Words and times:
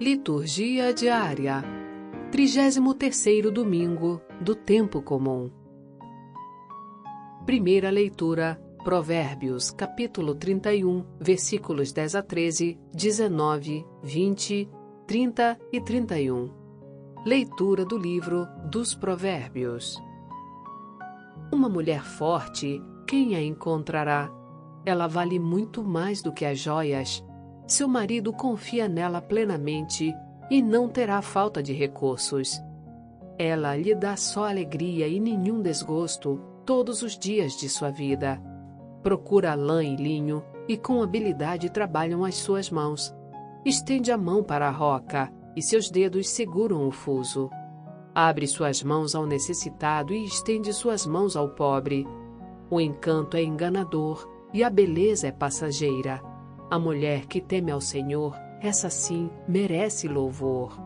Liturgia 0.00 0.94
diária. 0.94 1.60
33º 2.30 3.50
domingo 3.50 4.22
do 4.40 4.54
tempo 4.54 5.02
comum. 5.02 5.50
Primeira 7.44 7.90
leitura: 7.90 8.62
Provérbios, 8.84 9.72
capítulo 9.72 10.36
31, 10.36 11.04
versículos 11.18 11.90
10 11.90 12.14
a 12.14 12.22
13, 12.22 12.78
19, 12.94 13.84
20, 14.04 14.70
30 15.04 15.58
e 15.72 15.80
31. 15.80 16.48
Leitura 17.26 17.84
do 17.84 17.98
livro 17.98 18.46
dos 18.70 18.94
Provérbios. 18.94 20.00
Uma 21.52 21.68
mulher 21.68 22.04
forte, 22.04 22.80
quem 23.04 23.34
a 23.34 23.42
encontrará? 23.42 24.32
Ela 24.86 25.08
vale 25.08 25.40
muito 25.40 25.82
mais 25.82 26.22
do 26.22 26.32
que 26.32 26.44
as 26.44 26.56
joias 26.60 27.20
seu 27.68 27.86
marido 27.86 28.32
confia 28.32 28.88
nela 28.88 29.20
plenamente 29.20 30.14
e 30.50 30.62
não 30.62 30.88
terá 30.88 31.20
falta 31.20 31.62
de 31.62 31.72
recursos. 31.72 32.60
Ela 33.38 33.76
lhe 33.76 33.94
dá 33.94 34.16
só 34.16 34.48
alegria 34.48 35.06
e 35.06 35.20
nenhum 35.20 35.60
desgosto 35.60 36.40
todos 36.64 37.02
os 37.02 37.16
dias 37.16 37.52
de 37.52 37.68
sua 37.68 37.90
vida. 37.90 38.42
Procura 39.02 39.54
lã 39.54 39.84
e 39.84 39.94
linho 39.94 40.42
e 40.66 40.76
com 40.76 41.02
habilidade 41.02 41.70
trabalham 41.70 42.24
as 42.24 42.36
suas 42.36 42.70
mãos. 42.70 43.14
Estende 43.64 44.10
a 44.10 44.18
mão 44.18 44.42
para 44.42 44.66
a 44.66 44.72
roca 44.72 45.32
e 45.54 45.62
seus 45.62 45.90
dedos 45.90 46.28
seguram 46.28 46.86
o 46.86 46.90
fuso. 46.90 47.50
Abre 48.14 48.46
suas 48.46 48.82
mãos 48.82 49.14
ao 49.14 49.26
necessitado 49.26 50.12
e 50.12 50.24
estende 50.24 50.72
suas 50.72 51.06
mãos 51.06 51.36
ao 51.36 51.50
pobre. 51.50 52.06
O 52.70 52.80
encanto 52.80 53.36
é 53.36 53.42
enganador 53.42 54.28
e 54.52 54.64
a 54.64 54.70
beleza 54.70 55.28
é 55.28 55.32
passageira. 55.32 56.20
A 56.70 56.78
mulher 56.78 57.26
que 57.26 57.40
teme 57.40 57.70
ao 57.70 57.80
Senhor, 57.80 58.34
essa 58.60 58.90
sim 58.90 59.30
merece 59.48 60.06
louvor. 60.06 60.78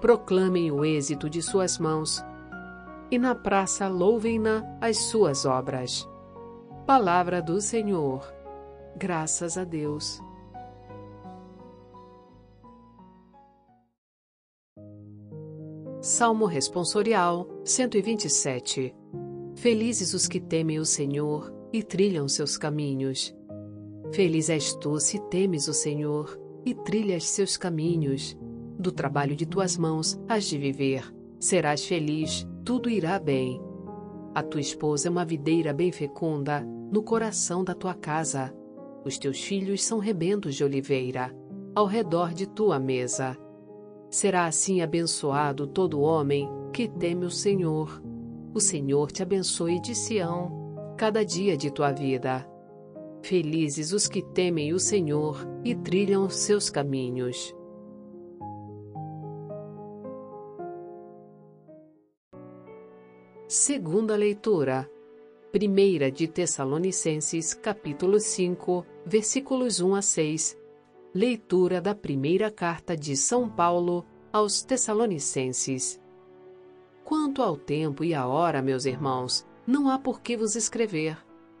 Proclamem 0.00 0.70
o 0.70 0.84
êxito 0.84 1.28
de 1.28 1.42
suas 1.42 1.78
mãos, 1.78 2.24
e 3.10 3.18
na 3.18 3.34
praça 3.34 3.88
louvem-na 3.88 4.62
as 4.80 4.96
suas 4.96 5.44
obras. 5.44 6.08
Palavra 6.86 7.42
do 7.42 7.60
Senhor. 7.60 8.32
Graças 8.96 9.58
a 9.58 9.64
Deus. 9.64 10.22
Salmo 16.00 16.44
Responsorial 16.44 17.48
127 17.64 18.94
Felizes 19.56 20.12
os 20.12 20.28
que 20.28 20.38
temem 20.38 20.78
o 20.78 20.84
Senhor 20.84 21.52
e 21.72 21.82
trilham 21.82 22.28
seus 22.28 22.58
caminhos. 22.58 23.34
Feliz 24.14 24.48
és 24.48 24.72
tu 24.74 25.00
se 25.00 25.18
temes 25.18 25.66
o 25.66 25.74
Senhor 25.74 26.38
e 26.64 26.72
trilhas 26.72 27.24
seus 27.26 27.56
caminhos. 27.56 28.38
Do 28.78 28.92
trabalho 28.92 29.34
de 29.34 29.44
tuas 29.44 29.76
mãos 29.76 30.16
has 30.28 30.44
de 30.44 30.56
viver. 30.56 31.12
Serás 31.40 31.84
feliz, 31.84 32.46
tudo 32.64 32.88
irá 32.88 33.18
bem. 33.18 33.60
A 34.32 34.40
tua 34.40 34.60
esposa 34.60 35.08
é 35.08 35.10
uma 35.10 35.24
videira 35.24 35.72
bem 35.72 35.90
fecunda 35.90 36.64
no 36.92 37.02
coração 37.02 37.64
da 37.64 37.74
tua 37.74 37.92
casa. 37.92 38.54
Os 39.04 39.18
teus 39.18 39.42
filhos 39.42 39.82
são 39.82 39.98
rebentos 39.98 40.54
de 40.54 40.62
oliveira 40.62 41.36
ao 41.74 41.84
redor 41.84 42.32
de 42.32 42.46
tua 42.46 42.78
mesa. 42.78 43.36
Será 44.08 44.46
assim 44.46 44.80
abençoado 44.80 45.66
todo 45.66 46.00
homem 46.00 46.48
que 46.72 46.86
teme 46.86 47.24
o 47.24 47.30
Senhor. 47.32 48.00
O 48.54 48.60
Senhor 48.60 49.10
te 49.10 49.24
abençoe 49.24 49.80
de 49.80 49.92
Sião, 49.92 50.94
cada 50.96 51.24
dia 51.24 51.56
de 51.56 51.68
tua 51.68 51.90
vida. 51.90 52.53
Felizes 53.24 53.94
os 53.94 54.06
que 54.06 54.20
temem 54.20 54.74
o 54.74 54.78
Senhor 54.78 55.48
e 55.64 55.74
trilham 55.74 56.28
seus 56.28 56.68
caminhos. 56.68 57.56
Segunda 63.48 64.14
leitura. 64.14 64.86
Primeira 65.50 66.12
de 66.12 66.28
Tessalonicenses, 66.28 67.54
capítulo 67.54 68.20
5, 68.20 68.84
versículos 69.06 69.80
1 69.80 69.94
a 69.94 70.02
6. 70.02 70.58
Leitura 71.14 71.80
da 71.80 71.94
primeira 71.94 72.50
carta 72.50 72.94
de 72.94 73.16
São 73.16 73.48
Paulo 73.48 74.04
aos 74.30 74.62
Tessalonicenses. 74.62 75.98
Quanto 77.02 77.40
ao 77.40 77.56
tempo 77.56 78.04
e 78.04 78.12
à 78.12 78.26
hora, 78.26 78.60
meus 78.60 78.84
irmãos, 78.84 79.46
não 79.66 79.88
há 79.88 79.98
por 79.98 80.20
que 80.20 80.36
vos 80.36 80.54
escrever 80.54 81.16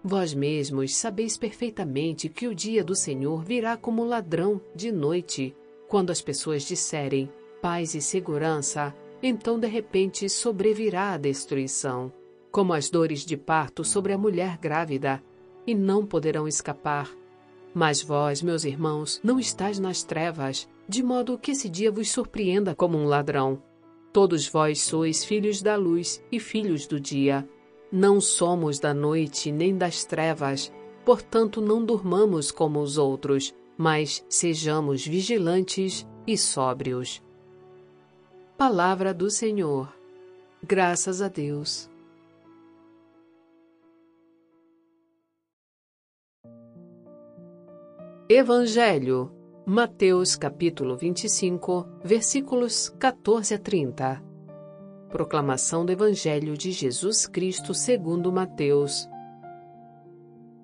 Vós 0.06 0.34
mesmos 0.34 0.94
sabeis 0.94 1.38
perfeitamente 1.38 2.28
que 2.28 2.46
o 2.46 2.54
dia 2.54 2.84
do 2.84 2.94
Senhor 2.94 3.42
virá 3.42 3.74
como 3.74 4.04
ladrão 4.04 4.60
de 4.74 4.92
noite. 4.92 5.56
Quando 5.88 6.10
as 6.10 6.20
pessoas 6.20 6.62
disserem 6.62 7.32
paz 7.62 7.94
e 7.94 8.02
segurança, 8.02 8.94
então 9.22 9.58
de 9.58 9.66
repente 9.66 10.28
sobrevirá 10.28 11.12
a 11.12 11.16
destruição, 11.16 12.12
como 12.50 12.74
as 12.74 12.90
dores 12.90 13.24
de 13.24 13.34
parto 13.34 13.82
sobre 13.82 14.12
a 14.12 14.18
mulher 14.18 14.58
grávida, 14.58 15.24
e 15.66 15.74
não 15.74 16.04
poderão 16.04 16.46
escapar. 16.46 17.10
Mas 17.72 18.02
vós, 18.02 18.42
meus 18.42 18.64
irmãos, 18.64 19.18
não 19.24 19.40
estáis 19.40 19.78
nas 19.78 20.02
trevas, 20.02 20.68
de 20.86 21.02
modo 21.02 21.38
que 21.38 21.52
esse 21.52 21.66
dia 21.66 21.90
vos 21.90 22.10
surpreenda 22.10 22.74
como 22.74 22.98
um 22.98 23.06
ladrão. 23.06 23.62
Todos 24.12 24.46
vós 24.46 24.82
sois 24.82 25.24
filhos 25.24 25.62
da 25.62 25.76
luz 25.76 26.22
e 26.30 26.38
filhos 26.38 26.86
do 26.86 27.00
dia. 27.00 27.48
Não 27.96 28.20
somos 28.20 28.80
da 28.80 28.92
noite 28.92 29.52
nem 29.52 29.78
das 29.78 30.04
trevas, 30.04 30.72
portanto 31.04 31.60
não 31.60 31.84
durmamos 31.84 32.50
como 32.50 32.80
os 32.80 32.98
outros, 32.98 33.54
mas 33.78 34.26
sejamos 34.28 35.06
vigilantes 35.06 36.04
e 36.26 36.36
sóbrios. 36.36 37.22
Palavra 38.58 39.14
do 39.14 39.30
Senhor. 39.30 39.94
Graças 40.60 41.22
a 41.22 41.28
Deus. 41.28 41.88
Evangelho, 48.28 49.30
Mateus 49.64 50.34
capítulo 50.34 50.96
25, 50.96 51.86
versículos 52.02 52.88
14 52.98 53.54
a 53.54 53.58
30. 53.60 54.33
Proclamação 55.14 55.86
do 55.86 55.92
Evangelho 55.92 56.56
de 56.56 56.72
Jesus 56.72 57.24
Cristo 57.24 57.72
segundo 57.72 58.32
Mateus. 58.32 59.08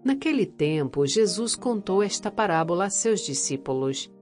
Naquele 0.05 0.45
tempo, 0.45 1.07
Jesus 1.07 1.55
contou 1.55 2.03
esta 2.03 2.33
parábola 2.33 2.87
a 2.87 2.91
seus 2.91 3.21
discípulos. 3.21 4.13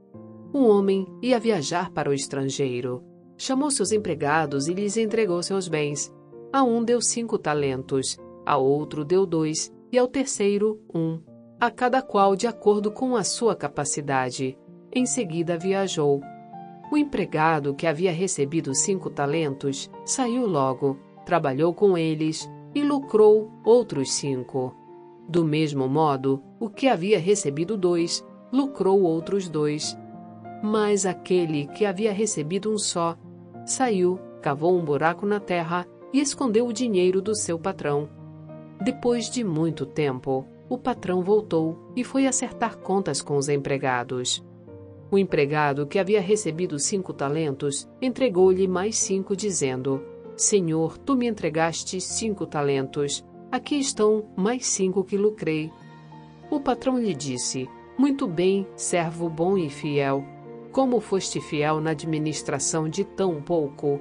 Um 0.52 0.66
homem 0.66 1.06
ia 1.22 1.40
viajar 1.40 1.90
para 1.92 2.10
o 2.10 2.12
estrangeiro. 2.12 3.02
Chamou 3.38 3.70
seus 3.70 3.90
empregados 3.90 4.68
e 4.68 4.74
lhes 4.74 4.98
entregou 4.98 5.42
seus 5.42 5.66
bens. 5.66 6.14
A 6.52 6.62
um 6.62 6.84
deu 6.84 7.00
cinco 7.00 7.38
talentos, 7.38 8.18
a 8.44 8.58
outro 8.58 9.06
deu 9.06 9.24
dois, 9.24 9.72
e 9.90 9.96
ao 9.96 10.06
terceiro 10.06 10.78
um, 10.94 11.22
a 11.58 11.70
cada 11.70 12.02
qual 12.02 12.36
de 12.36 12.46
acordo 12.46 12.92
com 12.92 13.16
a 13.16 13.24
sua 13.24 13.56
capacidade. 13.56 14.58
Em 14.92 15.06
seguida 15.06 15.56
viajou. 15.56 16.20
O 16.90 16.96
empregado 16.96 17.74
que 17.74 17.86
havia 17.86 18.12
recebido 18.12 18.74
cinco 18.74 19.10
talentos 19.10 19.90
saiu 20.04 20.46
logo, 20.46 20.98
trabalhou 21.24 21.74
com 21.74 21.98
eles 21.98 22.50
e 22.74 22.82
lucrou 22.82 23.50
outros 23.64 24.12
cinco. 24.12 24.74
Do 25.28 25.44
mesmo 25.44 25.86
modo, 25.86 26.42
o 26.58 26.70
que 26.70 26.88
havia 26.88 27.18
recebido 27.18 27.76
dois 27.76 28.24
lucrou 28.50 29.02
outros 29.02 29.48
dois. 29.48 29.96
Mas 30.62 31.04
aquele 31.04 31.66
que 31.66 31.84
havia 31.84 32.12
recebido 32.12 32.72
um 32.72 32.78
só 32.78 33.16
saiu, 33.66 34.18
cavou 34.40 34.74
um 34.74 34.82
buraco 34.82 35.26
na 35.26 35.38
terra 35.38 35.86
e 36.12 36.20
escondeu 36.20 36.66
o 36.66 36.72
dinheiro 36.72 37.20
do 37.20 37.34
seu 37.34 37.58
patrão. 37.58 38.08
Depois 38.82 39.28
de 39.28 39.44
muito 39.44 39.84
tempo, 39.84 40.46
o 40.68 40.78
patrão 40.78 41.22
voltou 41.22 41.92
e 41.94 42.02
foi 42.02 42.26
acertar 42.26 42.78
contas 42.78 43.20
com 43.20 43.36
os 43.36 43.48
empregados. 43.48 44.42
O 45.10 45.18
empregado, 45.18 45.86
que 45.86 45.98
havia 45.98 46.20
recebido 46.20 46.78
cinco 46.78 47.12
talentos, 47.12 47.88
entregou-lhe 48.00 48.68
mais 48.68 48.96
cinco, 48.98 49.34
dizendo: 49.34 50.02
Senhor, 50.36 50.98
tu 50.98 51.16
me 51.16 51.26
entregaste 51.26 52.00
cinco 52.00 52.46
talentos. 52.46 53.24
Aqui 53.50 53.76
estão 53.76 54.26
mais 54.36 54.66
cinco 54.66 55.02
que 55.02 55.16
lucrei. 55.16 55.72
O 56.50 56.60
patrão 56.60 56.98
lhe 56.98 57.14
disse: 57.14 57.66
Muito 57.96 58.28
bem, 58.28 58.66
servo 58.76 59.30
bom 59.30 59.56
e 59.56 59.70
fiel. 59.70 60.24
Como 60.70 61.00
foste 61.00 61.40
fiel 61.40 61.80
na 61.80 61.90
administração 61.90 62.88
de 62.88 63.02
tão 63.02 63.40
pouco, 63.40 64.00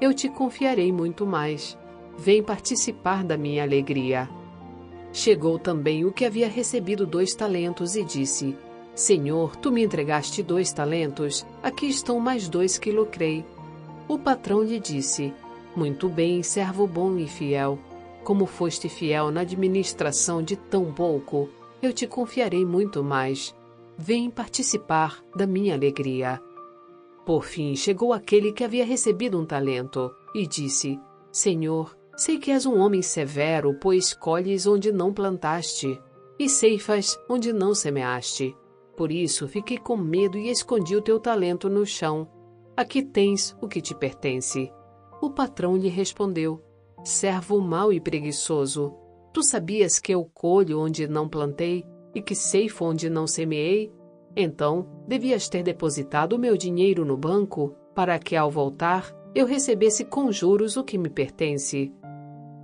eu 0.00 0.12
te 0.12 0.28
confiarei 0.28 0.92
muito 0.92 1.24
mais. 1.24 1.78
Vem 2.18 2.42
participar 2.42 3.22
da 3.22 3.38
minha 3.38 3.62
alegria. 3.62 4.28
Chegou 5.12 5.58
também 5.58 6.04
o 6.04 6.12
que 6.12 6.24
havia 6.24 6.48
recebido 6.48 7.06
dois 7.06 7.32
talentos 7.34 7.94
e 7.94 8.04
disse: 8.04 8.56
Senhor, 8.98 9.54
tu 9.54 9.70
me 9.70 9.84
entregaste 9.84 10.42
dois 10.42 10.72
talentos, 10.72 11.46
aqui 11.62 11.86
estão 11.86 12.18
mais 12.18 12.48
dois 12.48 12.76
que 12.76 12.90
lucrei. 12.90 13.44
O 14.08 14.18
patrão 14.18 14.60
lhe 14.60 14.80
disse: 14.80 15.32
Muito 15.76 16.08
bem, 16.08 16.42
servo 16.42 16.84
bom 16.84 17.16
e 17.16 17.28
fiel. 17.28 17.78
Como 18.24 18.44
foste 18.44 18.88
fiel 18.88 19.30
na 19.30 19.42
administração 19.42 20.42
de 20.42 20.56
tão 20.56 20.92
pouco, 20.92 21.48
eu 21.80 21.92
te 21.92 22.08
confiarei 22.08 22.66
muito 22.66 23.04
mais. 23.04 23.54
Vem 23.96 24.28
participar 24.28 25.22
da 25.32 25.46
minha 25.46 25.74
alegria. 25.74 26.42
Por 27.24 27.44
fim 27.44 27.76
chegou 27.76 28.12
aquele 28.12 28.50
que 28.50 28.64
havia 28.64 28.84
recebido 28.84 29.38
um 29.38 29.46
talento 29.46 30.10
e 30.34 30.44
disse: 30.44 30.98
Senhor, 31.30 31.96
sei 32.16 32.36
que 32.36 32.50
és 32.50 32.66
um 32.66 32.76
homem 32.80 33.00
severo, 33.00 33.78
pois 33.80 34.12
colhes 34.12 34.66
onde 34.66 34.90
não 34.90 35.12
plantaste 35.12 36.02
e 36.36 36.48
ceifas 36.48 37.16
onde 37.28 37.52
não 37.52 37.76
semeaste. 37.76 38.56
Por 38.98 39.12
isso 39.12 39.46
fiquei 39.46 39.78
com 39.78 39.96
medo 39.96 40.36
e 40.36 40.50
escondi 40.50 40.96
o 40.96 41.00
teu 41.00 41.20
talento 41.20 41.70
no 41.70 41.86
chão. 41.86 42.28
Aqui 42.76 43.00
tens 43.00 43.56
o 43.62 43.68
que 43.68 43.80
te 43.80 43.94
pertence. 43.94 44.72
O 45.22 45.30
patrão 45.30 45.76
lhe 45.76 45.88
respondeu: 45.88 46.60
Servo 47.04 47.60
mau 47.60 47.92
e 47.92 48.00
preguiçoso, 48.00 48.92
tu 49.32 49.40
sabias 49.40 50.00
que 50.00 50.12
eu 50.12 50.28
colho 50.34 50.80
onde 50.80 51.06
não 51.06 51.28
plantei 51.28 51.84
e 52.12 52.20
que 52.20 52.34
ceifo 52.34 52.86
onde 52.86 53.08
não 53.08 53.24
semeei? 53.24 53.92
Então, 54.36 54.88
devias 55.06 55.48
ter 55.48 55.62
depositado 55.62 56.32
o 56.32 56.38
meu 56.38 56.56
dinheiro 56.56 57.04
no 57.04 57.16
banco, 57.16 57.76
para 57.94 58.18
que, 58.18 58.34
ao 58.34 58.50
voltar, 58.50 59.14
eu 59.32 59.46
recebesse 59.46 60.04
com 60.04 60.32
juros 60.32 60.76
o 60.76 60.82
que 60.82 60.98
me 60.98 61.08
pertence. 61.08 61.92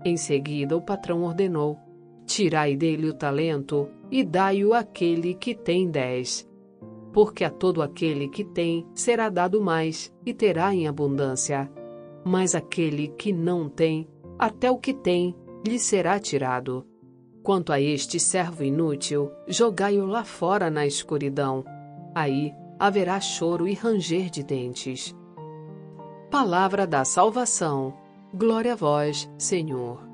Em 0.04 0.16
seguida, 0.16 0.76
o 0.76 0.82
patrão 0.82 1.22
ordenou: 1.22 1.78
Tirai 2.26 2.76
dele 2.76 3.08
o 3.08 3.14
talento 3.14 3.88
e 4.10 4.24
dai-o 4.24 4.72
àquele 4.72 5.34
que 5.34 5.54
tem 5.54 5.90
dez. 5.90 6.48
Porque 7.12 7.44
a 7.44 7.50
todo 7.50 7.82
aquele 7.82 8.28
que 8.28 8.44
tem 8.44 8.86
será 8.94 9.28
dado 9.28 9.60
mais 9.60 10.12
e 10.24 10.32
terá 10.34 10.74
em 10.74 10.88
abundância. 10.88 11.70
Mas 12.24 12.54
aquele 12.54 13.08
que 13.08 13.32
não 13.32 13.68
tem, 13.68 14.08
até 14.38 14.70
o 14.70 14.78
que 14.78 14.94
tem, 14.94 15.36
lhe 15.66 15.78
será 15.78 16.18
tirado. 16.18 16.86
Quanto 17.42 17.72
a 17.72 17.80
este 17.80 18.18
servo 18.18 18.64
inútil, 18.64 19.30
jogai-o 19.46 20.06
lá 20.06 20.24
fora 20.24 20.70
na 20.70 20.86
escuridão. 20.86 21.62
Aí 22.14 22.52
haverá 22.78 23.20
choro 23.20 23.68
e 23.68 23.74
ranger 23.74 24.30
de 24.30 24.42
dentes. 24.42 25.14
Palavra 26.30 26.86
da 26.86 27.04
salvação. 27.04 27.94
Glória 28.32 28.72
a 28.72 28.76
vós, 28.76 29.30
Senhor. 29.38 30.13